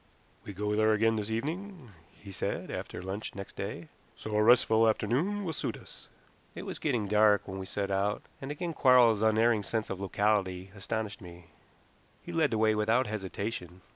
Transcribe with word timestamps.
"We 0.45 0.53
go 0.53 0.75
there 0.75 0.93
again 0.93 1.15
this 1.17 1.29
evening," 1.29 1.91
he 2.19 2.31
said 2.31 2.71
after 2.71 3.03
lunch 3.03 3.35
next 3.35 3.55
day; 3.55 3.87
"so 4.15 4.35
a 4.35 4.41
restful 4.41 4.89
afternoon 4.89 5.45
will 5.45 5.53
suit 5.53 5.77
us." 5.77 6.07
It 6.55 6.63
was 6.63 6.79
getting 6.79 7.07
dark 7.07 7.47
when 7.47 7.59
we 7.59 7.67
set 7.67 7.91
out, 7.91 8.23
and 8.41 8.49
again 8.49 8.73
Quarles's 8.73 9.21
unerring 9.21 9.61
sense 9.61 9.91
of 9.91 10.01
locality 10.01 10.71
astonished 10.75 11.21
me. 11.21 11.51
He 12.23 12.31
led 12.31 12.49
the 12.49 12.57
way 12.57 12.73
without 12.73 13.05
hesitation. 13.05 13.81